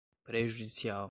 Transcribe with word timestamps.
prejudicial 0.23 0.95